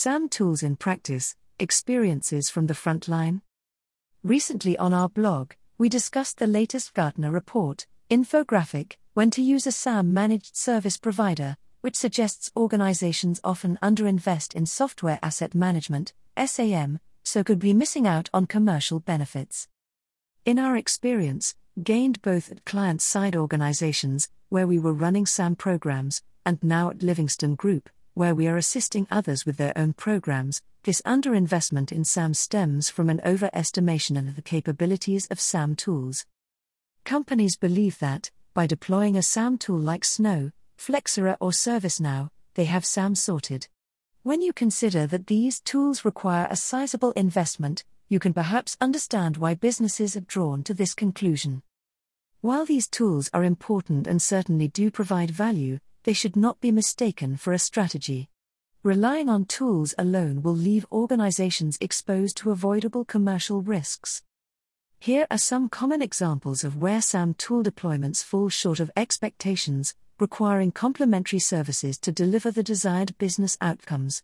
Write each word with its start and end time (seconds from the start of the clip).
SAM 0.00 0.28
Tools 0.28 0.62
in 0.62 0.76
Practice 0.76 1.34
Experiences 1.58 2.48
from 2.50 2.68
the 2.68 2.74
Frontline. 2.74 3.40
Recently 4.22 4.78
on 4.78 4.94
our 4.94 5.08
blog, 5.08 5.54
we 5.76 5.88
discussed 5.88 6.38
the 6.38 6.46
latest 6.46 6.94
Gartner 6.94 7.32
report, 7.32 7.88
Infographic, 8.08 8.92
When 9.14 9.32
to 9.32 9.42
Use 9.42 9.66
a 9.66 9.72
SAM 9.72 10.14
Managed 10.14 10.54
Service 10.56 10.98
Provider, 10.98 11.56
which 11.80 11.96
suggests 11.96 12.52
organizations 12.56 13.40
often 13.42 13.76
underinvest 13.82 14.54
in 14.54 14.66
software 14.66 15.18
asset 15.20 15.52
management, 15.52 16.12
SAM, 16.46 17.00
so 17.24 17.42
could 17.42 17.58
be 17.58 17.74
missing 17.74 18.06
out 18.06 18.30
on 18.32 18.46
commercial 18.46 19.00
benefits. 19.00 19.66
In 20.44 20.60
our 20.60 20.76
experience, 20.76 21.56
gained 21.82 22.22
both 22.22 22.52
at 22.52 22.64
client 22.64 23.02
side 23.02 23.34
organizations, 23.34 24.28
where 24.48 24.68
we 24.68 24.78
were 24.78 24.92
running 24.92 25.26
SAM 25.26 25.56
programs, 25.56 26.22
and 26.46 26.62
now 26.62 26.90
at 26.90 27.02
Livingstone 27.02 27.56
Group, 27.56 27.90
where 28.18 28.34
we 28.34 28.48
are 28.48 28.56
assisting 28.56 29.06
others 29.12 29.46
with 29.46 29.58
their 29.58 29.72
own 29.78 29.92
programs, 29.92 30.60
this 30.82 31.00
underinvestment 31.02 31.92
in 31.92 32.04
SAM 32.04 32.34
stems 32.34 32.90
from 32.90 33.08
an 33.08 33.20
overestimation 33.24 34.18
of 34.18 34.34
the 34.34 34.42
capabilities 34.42 35.28
of 35.30 35.38
SAM 35.38 35.76
tools. 35.76 36.26
Companies 37.04 37.56
believe 37.56 38.00
that, 38.00 38.32
by 38.54 38.66
deploying 38.66 39.16
a 39.16 39.22
SAM 39.22 39.56
tool 39.56 39.78
like 39.78 40.04
Snow, 40.04 40.50
Flexera, 40.76 41.36
or 41.38 41.50
ServiceNow, 41.50 42.30
they 42.54 42.64
have 42.64 42.84
SAM 42.84 43.14
sorted. 43.14 43.68
When 44.24 44.42
you 44.42 44.52
consider 44.52 45.06
that 45.06 45.28
these 45.28 45.60
tools 45.60 46.04
require 46.04 46.48
a 46.50 46.56
sizable 46.56 47.12
investment, 47.12 47.84
you 48.08 48.18
can 48.18 48.34
perhaps 48.34 48.76
understand 48.80 49.36
why 49.36 49.54
businesses 49.54 50.16
are 50.16 50.22
drawn 50.22 50.64
to 50.64 50.74
this 50.74 50.92
conclusion. 50.92 51.62
While 52.40 52.64
these 52.64 52.88
tools 52.88 53.30
are 53.32 53.44
important 53.44 54.08
and 54.08 54.20
certainly 54.20 54.66
do 54.66 54.90
provide 54.90 55.30
value, 55.30 55.78
they 56.08 56.14
should 56.14 56.36
not 56.36 56.58
be 56.62 56.72
mistaken 56.72 57.36
for 57.36 57.52
a 57.52 57.58
strategy. 57.58 58.30
Relying 58.82 59.28
on 59.28 59.44
tools 59.44 59.94
alone 59.98 60.40
will 60.42 60.56
leave 60.56 60.86
organizations 60.90 61.76
exposed 61.82 62.38
to 62.38 62.50
avoidable 62.50 63.04
commercial 63.04 63.60
risks. 63.60 64.22
Here 64.98 65.26
are 65.30 65.36
some 65.36 65.68
common 65.68 66.00
examples 66.00 66.64
of 66.64 66.78
where 66.78 67.02
SAM 67.02 67.34
tool 67.34 67.62
deployments 67.62 68.24
fall 68.24 68.48
short 68.48 68.80
of 68.80 68.90
expectations, 68.96 69.94
requiring 70.18 70.72
complementary 70.72 71.40
services 71.40 71.98
to 71.98 72.10
deliver 72.10 72.50
the 72.50 72.62
desired 72.62 73.14
business 73.18 73.58
outcomes. 73.60 74.22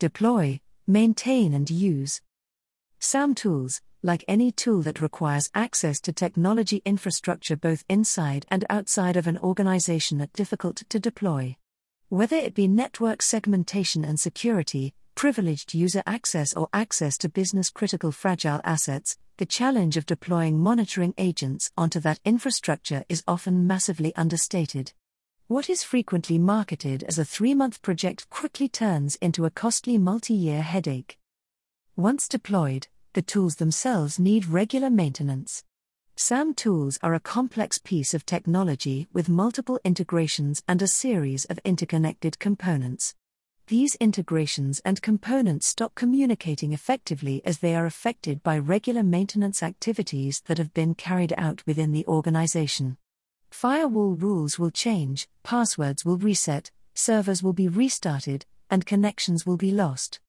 Deploy, 0.00 0.58
maintain, 0.88 1.54
and 1.54 1.70
use. 1.70 2.20
SAM 2.98 3.36
tools, 3.36 3.80
like 4.06 4.24
any 4.28 4.52
tool 4.52 4.82
that 4.82 5.00
requires 5.00 5.50
access 5.52 6.00
to 6.00 6.12
technology 6.12 6.80
infrastructure 6.84 7.56
both 7.56 7.84
inside 7.88 8.46
and 8.48 8.64
outside 8.70 9.16
of 9.16 9.26
an 9.26 9.36
organization, 9.38 10.22
are 10.22 10.28
difficult 10.32 10.84
to 10.88 11.00
deploy. 11.00 11.56
Whether 12.08 12.36
it 12.36 12.54
be 12.54 12.68
network 12.68 13.20
segmentation 13.20 14.04
and 14.04 14.18
security, 14.18 14.94
privileged 15.16 15.74
user 15.74 16.04
access, 16.06 16.54
or 16.54 16.68
access 16.72 17.18
to 17.18 17.28
business 17.28 17.68
critical 17.68 18.12
fragile 18.12 18.60
assets, 18.62 19.18
the 19.38 19.44
challenge 19.44 19.96
of 19.96 20.06
deploying 20.06 20.58
monitoring 20.58 21.12
agents 21.18 21.72
onto 21.76 21.98
that 22.00 22.20
infrastructure 22.24 23.04
is 23.08 23.24
often 23.26 23.66
massively 23.66 24.14
understated. 24.14 24.92
What 25.48 25.68
is 25.68 25.82
frequently 25.82 26.38
marketed 26.38 27.02
as 27.04 27.18
a 27.18 27.24
three 27.24 27.54
month 27.54 27.82
project 27.82 28.30
quickly 28.30 28.68
turns 28.68 29.16
into 29.16 29.44
a 29.44 29.50
costly 29.50 29.98
multi 29.98 30.34
year 30.34 30.62
headache. 30.62 31.18
Once 31.96 32.28
deployed, 32.28 32.86
the 33.16 33.22
tools 33.22 33.56
themselves 33.56 34.18
need 34.18 34.44
regular 34.44 34.90
maintenance. 34.90 35.64
SAM 36.16 36.52
tools 36.52 36.98
are 37.02 37.14
a 37.14 37.18
complex 37.18 37.78
piece 37.78 38.12
of 38.12 38.26
technology 38.26 39.08
with 39.10 39.30
multiple 39.30 39.80
integrations 39.84 40.62
and 40.68 40.82
a 40.82 40.86
series 40.86 41.46
of 41.46 41.58
interconnected 41.64 42.38
components. 42.38 43.14
These 43.68 43.94
integrations 43.94 44.82
and 44.84 45.00
components 45.00 45.66
stop 45.66 45.94
communicating 45.94 46.74
effectively 46.74 47.40
as 47.46 47.60
they 47.60 47.74
are 47.74 47.86
affected 47.86 48.42
by 48.42 48.58
regular 48.58 49.02
maintenance 49.02 49.62
activities 49.62 50.42
that 50.44 50.58
have 50.58 50.74
been 50.74 50.94
carried 50.94 51.32
out 51.38 51.62
within 51.66 51.92
the 51.92 52.06
organization. 52.06 52.98
Firewall 53.50 54.14
rules 54.14 54.58
will 54.58 54.70
change, 54.70 55.26
passwords 55.42 56.04
will 56.04 56.18
reset, 56.18 56.70
servers 56.92 57.42
will 57.42 57.54
be 57.54 57.66
restarted, 57.66 58.44
and 58.68 58.84
connections 58.84 59.46
will 59.46 59.56
be 59.56 59.70
lost. 59.70 60.20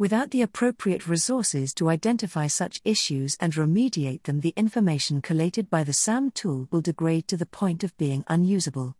Without 0.00 0.30
the 0.30 0.40
appropriate 0.40 1.06
resources 1.06 1.74
to 1.74 1.90
identify 1.90 2.46
such 2.46 2.80
issues 2.86 3.36
and 3.38 3.52
remediate 3.52 4.22
them, 4.22 4.40
the 4.40 4.54
information 4.56 5.20
collated 5.20 5.68
by 5.68 5.84
the 5.84 5.92
SAM 5.92 6.30
tool 6.30 6.66
will 6.70 6.80
degrade 6.80 7.28
to 7.28 7.36
the 7.36 7.44
point 7.44 7.84
of 7.84 7.94
being 7.98 8.24
unusable. 8.26 8.96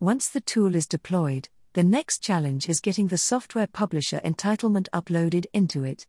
Once 0.00 0.30
the 0.30 0.40
tool 0.40 0.74
is 0.74 0.86
deployed, 0.86 1.50
the 1.74 1.84
next 1.84 2.20
challenge 2.20 2.70
is 2.70 2.80
getting 2.80 3.08
the 3.08 3.18
software 3.18 3.66
publisher 3.66 4.18
entitlement 4.24 4.88
uploaded 4.94 5.44
into 5.52 5.84
it. 5.84 6.06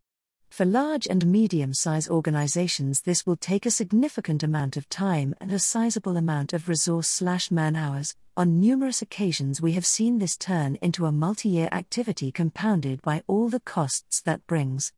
For 0.56 0.64
large 0.64 1.06
and 1.06 1.26
medium 1.26 1.74
sized 1.74 2.10
organizations, 2.10 3.02
this 3.02 3.26
will 3.26 3.36
take 3.36 3.66
a 3.66 3.70
significant 3.70 4.42
amount 4.42 4.78
of 4.78 4.88
time 4.88 5.36
and 5.42 5.52
a 5.52 5.60
sizable 5.60 6.16
amount 6.16 6.54
of 6.54 6.70
resource 6.70 7.10
slash 7.10 7.52
man 7.52 7.76
hours. 7.76 8.16
On 8.38 8.62
numerous 8.62 9.02
occasions, 9.02 9.62
we 9.62 9.74
have 9.74 9.86
seen 9.86 10.18
this 10.18 10.38
turn 10.38 10.78
into 10.82 11.08
a 11.08 11.12
multi 11.12 11.50
year 11.50 11.68
activity 11.74 12.32
compounded 12.32 13.02
by 13.02 13.22
all 13.28 13.50
the 13.50 13.60
costs 13.60 14.22
that 14.22 14.48
brings. 14.48 14.94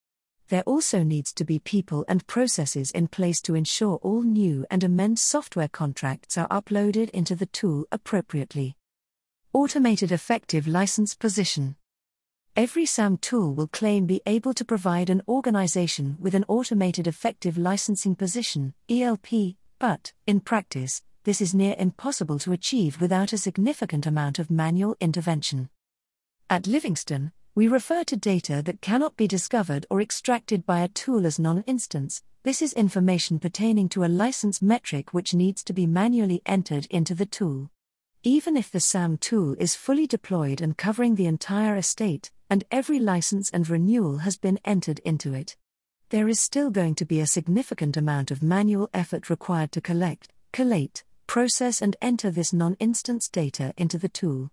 There 0.49 0.61
also 0.61 1.01
needs 1.01 1.33
to 1.33 1.43
be 1.43 1.57
people 1.57 2.05
and 2.07 2.27
processes 2.27 2.91
in 2.91 3.07
place 3.07 3.41
to 3.41 3.55
ensure 3.55 3.95
all 4.03 4.21
new 4.21 4.63
and 4.69 4.83
amend 4.83 5.17
software 5.17 5.69
contracts 5.69 6.37
are 6.37 6.47
uploaded 6.49 7.09
into 7.09 7.35
the 7.35 7.47
tool 7.47 7.87
appropriately. 7.91 8.75
Automated 9.53 10.11
effective 10.11 10.67
license 10.67 11.15
position. 11.15 11.77
Every 12.57 12.87
SAM 12.87 13.17
tool 13.17 13.53
will 13.53 13.67
claim 13.67 14.07
be 14.07 14.19
able 14.25 14.51
to 14.55 14.65
provide 14.65 15.11
an 15.11 15.21
organization 15.27 16.17
with 16.19 16.33
an 16.33 16.43
automated 16.47 17.05
effective 17.05 17.55
licensing 17.55 18.15
position, 18.15 18.73
ELP, 18.89 19.53
but, 19.77 20.11
in 20.25 20.39
practice, 20.39 21.03
this 21.23 21.39
is 21.39 21.53
near 21.53 21.75
impossible 21.77 22.39
to 22.39 22.53
achieve 22.53 22.99
without 22.99 23.31
a 23.31 23.37
significant 23.37 24.07
amount 24.07 24.39
of 24.39 24.49
manual 24.49 24.97
intervention. 24.99 25.69
At 26.49 26.65
Livingstone, 26.65 27.31
we 27.53 27.67
refer 27.67 28.03
to 28.05 28.17
data 28.17 28.63
that 28.63 28.81
cannot 28.81 29.15
be 29.15 29.27
discovered 29.27 29.85
or 29.91 30.01
extracted 30.01 30.65
by 30.65 30.79
a 30.79 30.87
tool 30.87 31.27
as 31.27 31.37
non 31.37 31.61
instance. 31.67 32.23
This 32.41 32.63
is 32.63 32.73
information 32.73 33.37
pertaining 33.37 33.87
to 33.89 34.03
a 34.03 34.09
license 34.23 34.63
metric 34.63 35.13
which 35.13 35.35
needs 35.35 35.63
to 35.65 35.73
be 35.73 35.85
manually 35.85 36.41
entered 36.43 36.87
into 36.89 37.13
the 37.13 37.27
tool. 37.27 37.69
Even 38.23 38.57
if 38.57 38.71
the 38.71 38.79
SAM 38.79 39.17
tool 39.17 39.55
is 39.59 39.75
fully 39.75 40.07
deployed 40.07 40.59
and 40.59 40.75
covering 40.75 41.13
the 41.13 41.27
entire 41.27 41.77
estate, 41.77 42.31
and 42.49 42.63
every 42.71 42.99
license 42.99 43.49
and 43.49 43.69
renewal 43.69 44.19
has 44.19 44.37
been 44.37 44.59
entered 44.63 44.99
into 44.99 45.33
it. 45.33 45.57
There 46.09 46.29
is 46.29 46.39
still 46.39 46.69
going 46.69 46.95
to 46.95 47.05
be 47.05 47.19
a 47.19 47.27
significant 47.27 47.97
amount 47.97 48.31
of 48.31 48.41
manual 48.41 48.89
effort 48.93 49.29
required 49.29 49.73
to 49.73 49.81
collect, 49.81 50.29
collate, 50.53 51.03
process, 51.27 51.81
and 51.81 51.97
enter 52.01 52.31
this 52.31 52.53
non 52.53 52.75
instance 52.79 53.27
data 53.27 53.73
into 53.75 53.97
the 53.97 54.07
tool. 54.07 54.49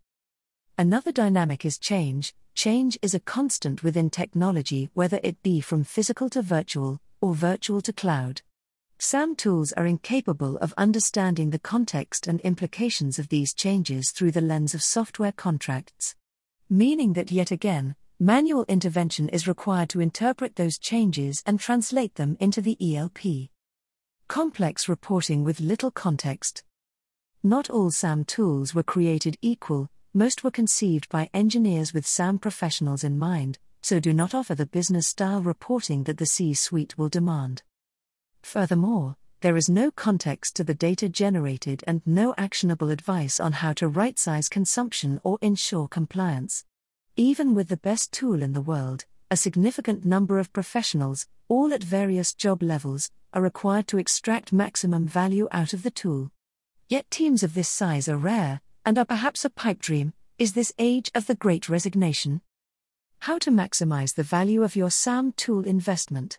Another 0.76 1.12
dynamic 1.12 1.64
is 1.64 1.78
change. 1.78 2.34
Change 2.54 2.98
is 3.02 3.14
a 3.14 3.20
constant 3.20 3.84
within 3.84 4.10
technology, 4.10 4.90
whether 4.94 5.20
it 5.22 5.42
be 5.42 5.60
from 5.60 5.84
physical 5.84 6.28
to 6.30 6.42
virtual, 6.42 7.00
or 7.20 7.34
virtual 7.34 7.80
to 7.82 7.92
cloud. 7.92 8.42
SAM 8.98 9.36
tools 9.36 9.72
are 9.72 9.86
incapable 9.86 10.56
of 10.58 10.74
understanding 10.76 11.50
the 11.50 11.58
context 11.58 12.26
and 12.26 12.40
implications 12.40 13.18
of 13.18 13.28
these 13.28 13.54
changes 13.54 14.10
through 14.10 14.32
the 14.32 14.40
lens 14.40 14.74
of 14.74 14.82
software 14.82 15.32
contracts 15.32 16.16
meaning 16.74 17.12
that 17.12 17.30
yet 17.30 17.52
again, 17.52 17.94
manual 18.18 18.64
intervention 18.66 19.28
is 19.28 19.46
required 19.46 19.88
to 19.88 20.00
interpret 20.00 20.56
those 20.56 20.76
changes 20.76 21.40
and 21.46 21.60
translate 21.60 22.16
them 22.16 22.36
into 22.40 22.60
the 22.60 22.76
ELP. 22.80 23.48
Complex 24.26 24.88
reporting 24.88 25.44
with 25.44 25.60
little 25.60 25.92
context. 25.92 26.64
Not 27.44 27.70
all 27.70 27.92
SAM 27.92 28.24
tools 28.24 28.74
were 28.74 28.82
created 28.82 29.38
equal, 29.40 29.88
most 30.12 30.42
were 30.42 30.50
conceived 30.50 31.08
by 31.08 31.30
engineers 31.32 31.94
with 31.94 32.08
SAM 32.08 32.40
professionals 32.40 33.04
in 33.04 33.18
mind, 33.20 33.60
so 33.80 34.00
do 34.00 34.12
not 34.12 34.34
offer 34.34 34.56
the 34.56 34.66
business 34.66 35.06
style 35.06 35.42
reporting 35.42 36.02
that 36.04 36.18
the 36.18 36.26
C 36.26 36.54
suite 36.54 36.98
will 36.98 37.08
demand. 37.08 37.62
Furthermore, 38.42 39.16
there 39.44 39.58
is 39.58 39.68
no 39.68 39.90
context 39.90 40.56
to 40.56 40.64
the 40.64 40.72
data 40.72 41.06
generated 41.06 41.84
and 41.86 42.00
no 42.06 42.34
actionable 42.38 42.88
advice 42.88 43.38
on 43.38 43.52
how 43.52 43.74
to 43.74 43.86
right 43.86 44.18
size 44.18 44.48
consumption 44.48 45.20
or 45.22 45.36
ensure 45.42 45.86
compliance. 45.86 46.64
Even 47.14 47.54
with 47.54 47.68
the 47.68 47.76
best 47.76 48.10
tool 48.10 48.42
in 48.42 48.54
the 48.54 48.62
world, 48.62 49.04
a 49.30 49.36
significant 49.36 50.02
number 50.02 50.38
of 50.38 50.50
professionals, 50.54 51.26
all 51.46 51.74
at 51.74 51.84
various 51.84 52.32
job 52.32 52.62
levels, 52.62 53.10
are 53.34 53.42
required 53.42 53.86
to 53.86 53.98
extract 53.98 54.50
maximum 54.50 55.06
value 55.06 55.46
out 55.52 55.74
of 55.74 55.82
the 55.82 55.90
tool. 55.90 56.30
Yet 56.88 57.10
teams 57.10 57.42
of 57.42 57.52
this 57.52 57.68
size 57.68 58.08
are 58.08 58.16
rare, 58.16 58.62
and 58.86 58.96
are 58.96 59.04
perhaps 59.04 59.44
a 59.44 59.50
pipe 59.50 59.78
dream. 59.78 60.14
Is 60.38 60.54
this 60.54 60.72
age 60.78 61.10
of 61.14 61.26
the 61.26 61.34
great 61.34 61.68
resignation? 61.68 62.40
How 63.18 63.36
to 63.40 63.50
maximize 63.50 64.14
the 64.14 64.22
value 64.22 64.62
of 64.62 64.74
your 64.74 64.90
SAM 64.90 65.32
tool 65.32 65.66
investment. 65.66 66.38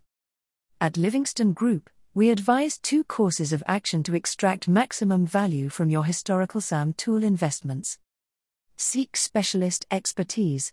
At 0.81 0.97
Livingstone 0.97 1.53
Group, 1.53 1.91
we 2.15 2.29
advise 2.29 2.77
two 2.77 3.03
courses 3.03 3.51
of 3.51 3.61
action 3.67 4.01
to 4.01 4.15
extract 4.15 4.69
maximum 4.69 5.25
value 5.25 5.67
from 5.67 5.89
your 5.89 6.05
historical 6.05 6.61
SAM 6.61 6.93
tool 6.93 7.21
investments. 7.21 7.99
Seek 8.77 9.17
specialist 9.17 9.85
expertise. 9.91 10.71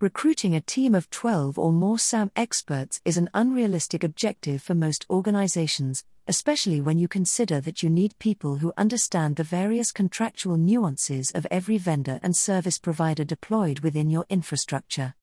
Recruiting 0.00 0.54
a 0.54 0.62
team 0.62 0.94
of 0.94 1.10
12 1.10 1.58
or 1.58 1.70
more 1.70 1.98
SAM 1.98 2.30
experts 2.34 3.02
is 3.04 3.18
an 3.18 3.28
unrealistic 3.34 4.02
objective 4.02 4.62
for 4.62 4.74
most 4.74 5.04
organizations, 5.10 6.02
especially 6.26 6.80
when 6.80 6.98
you 6.98 7.08
consider 7.08 7.60
that 7.60 7.82
you 7.82 7.90
need 7.90 8.18
people 8.18 8.56
who 8.56 8.72
understand 8.78 9.36
the 9.36 9.44
various 9.44 9.92
contractual 9.92 10.56
nuances 10.56 11.30
of 11.32 11.46
every 11.50 11.76
vendor 11.76 12.18
and 12.22 12.34
service 12.34 12.78
provider 12.78 13.22
deployed 13.22 13.80
within 13.80 14.08
your 14.08 14.24
infrastructure. 14.30 15.14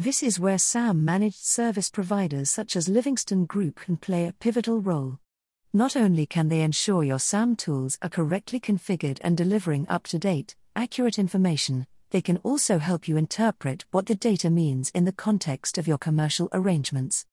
This 0.00 0.22
is 0.22 0.38
where 0.38 0.58
SAM 0.58 1.04
managed 1.04 1.44
service 1.44 1.90
providers 1.90 2.52
such 2.52 2.76
as 2.76 2.88
Livingstone 2.88 3.46
Group 3.46 3.80
can 3.80 3.96
play 3.96 4.28
a 4.28 4.32
pivotal 4.32 4.80
role. 4.80 5.18
Not 5.72 5.96
only 5.96 6.24
can 6.24 6.48
they 6.48 6.60
ensure 6.60 7.02
your 7.02 7.18
SAM 7.18 7.56
tools 7.56 7.98
are 8.00 8.08
correctly 8.08 8.60
configured 8.60 9.18
and 9.22 9.36
delivering 9.36 9.88
up 9.88 10.04
to 10.04 10.18
date, 10.20 10.54
accurate 10.76 11.18
information, 11.18 11.88
they 12.10 12.20
can 12.20 12.36
also 12.44 12.78
help 12.78 13.08
you 13.08 13.16
interpret 13.16 13.86
what 13.90 14.06
the 14.06 14.14
data 14.14 14.50
means 14.50 14.90
in 14.90 15.04
the 15.04 15.10
context 15.10 15.78
of 15.78 15.88
your 15.88 15.98
commercial 15.98 16.48
arrangements. 16.52 17.26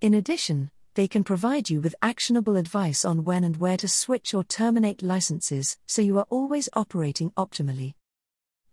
In 0.00 0.14
addition, 0.14 0.70
they 0.94 1.08
can 1.08 1.24
provide 1.24 1.70
you 1.70 1.80
with 1.80 1.96
actionable 2.02 2.54
advice 2.54 3.04
on 3.04 3.24
when 3.24 3.42
and 3.42 3.56
where 3.56 3.78
to 3.78 3.88
switch 3.88 4.32
or 4.32 4.44
terminate 4.44 5.02
licenses 5.02 5.76
so 5.86 6.00
you 6.00 6.18
are 6.18 6.26
always 6.30 6.68
operating 6.74 7.32
optimally. 7.32 7.94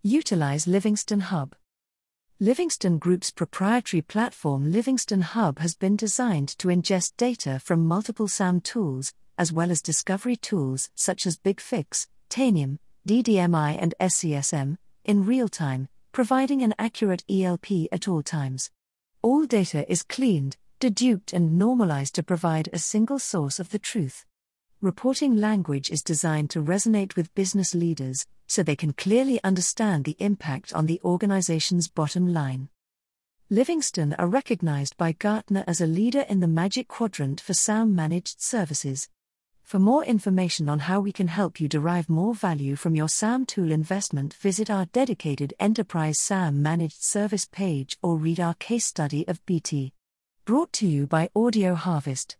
Utilize 0.04 0.68
Livingstone 0.68 1.18
Hub. 1.18 1.56
Livingstone 2.42 2.96
Group's 2.96 3.30
proprietary 3.30 4.00
platform 4.00 4.72
Livingstone 4.72 5.20
Hub 5.20 5.58
has 5.58 5.74
been 5.74 5.94
designed 5.94 6.48
to 6.56 6.68
ingest 6.68 7.12
data 7.18 7.60
from 7.62 7.86
multiple 7.86 8.28
SAM 8.28 8.62
tools, 8.62 9.12
as 9.36 9.52
well 9.52 9.70
as 9.70 9.82
discovery 9.82 10.36
tools 10.36 10.88
such 10.94 11.26
as 11.26 11.36
BigFix, 11.36 12.06
Tanium, 12.30 12.78
DDMI, 13.06 13.76
and 13.78 13.94
SCSM, 14.00 14.78
in 15.04 15.26
real 15.26 15.50
time, 15.50 15.90
providing 16.12 16.62
an 16.62 16.74
accurate 16.78 17.24
ELP 17.28 17.92
at 17.92 18.08
all 18.08 18.22
times. 18.22 18.70
All 19.20 19.44
data 19.44 19.84
is 19.92 20.02
cleaned, 20.02 20.56
deduped, 20.80 21.34
and 21.34 21.58
normalized 21.58 22.14
to 22.14 22.22
provide 22.22 22.70
a 22.72 22.78
single 22.78 23.18
source 23.18 23.60
of 23.60 23.68
the 23.68 23.78
truth. 23.78 24.24
Reporting 24.80 25.36
language 25.36 25.90
is 25.90 26.02
designed 26.02 26.48
to 26.48 26.62
resonate 26.62 27.16
with 27.16 27.34
business 27.34 27.74
leaders 27.74 28.26
so 28.50 28.64
they 28.64 28.74
can 28.74 28.92
clearly 28.92 29.38
understand 29.44 30.04
the 30.04 30.16
impact 30.18 30.72
on 30.72 30.86
the 30.86 31.00
organization's 31.04 31.86
bottom 31.86 32.34
line. 32.34 32.68
Livingstone 33.48 34.12
are 34.14 34.26
recognized 34.26 34.96
by 34.96 35.12
Gartner 35.12 35.62
as 35.68 35.80
a 35.80 35.86
leader 35.86 36.22
in 36.28 36.40
the 36.40 36.48
Magic 36.48 36.88
Quadrant 36.88 37.40
for 37.40 37.54
SAM 37.54 37.94
managed 37.94 38.40
services. 38.40 39.08
For 39.62 39.78
more 39.78 40.04
information 40.04 40.68
on 40.68 40.80
how 40.80 40.98
we 40.98 41.12
can 41.12 41.28
help 41.28 41.60
you 41.60 41.68
derive 41.68 42.08
more 42.08 42.34
value 42.34 42.74
from 42.74 42.96
your 42.96 43.08
SAM 43.08 43.46
tool 43.46 43.70
investment, 43.70 44.34
visit 44.34 44.68
our 44.68 44.86
dedicated 44.86 45.54
Enterprise 45.60 46.18
SAM 46.18 46.60
Managed 46.60 47.04
Service 47.04 47.46
page 47.46 47.98
or 48.02 48.16
read 48.16 48.40
our 48.40 48.54
case 48.54 48.84
study 48.84 49.24
of 49.28 49.46
BT. 49.46 49.92
Brought 50.44 50.72
to 50.72 50.88
you 50.88 51.06
by 51.06 51.30
Audio 51.36 51.76
Harvest. 51.76 52.36